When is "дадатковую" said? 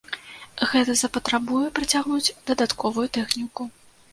2.49-3.07